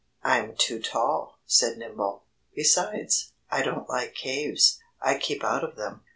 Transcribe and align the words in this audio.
"I'm 0.23 0.55
too 0.55 0.81
tall," 0.81 1.37
said 1.45 1.77
Nimble. 1.77 2.23
"Besides, 2.55 3.33
I 3.51 3.61
don't 3.61 3.87
like 3.87 4.15
caves. 4.15 4.79
I 4.99 5.15
keep 5.19 5.43
out 5.43 5.63
of 5.63 5.75
them." 5.75 6.01